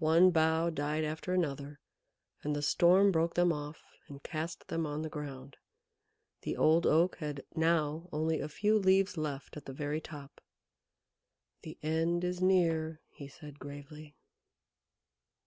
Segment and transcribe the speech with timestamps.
[0.00, 1.80] One bough died after another,
[2.42, 5.56] and the Storm broke them off and cast them on the ground.
[6.42, 10.42] The Old Oak had now only a few leaves left at the very top.
[11.62, 14.14] "The end is near," he said gravely.